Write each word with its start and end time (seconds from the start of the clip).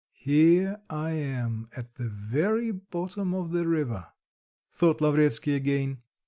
"Here 0.17 0.81
I 0.89 1.11
am 1.11 1.67
at 1.77 1.93
the 1.93 2.09
very 2.09 2.71
bottom 2.71 3.35
of 3.35 3.51
the 3.51 3.67
river," 3.67 4.07
thought 4.71 4.99
Lavretsky 4.99 5.53
again. 5.53 6.01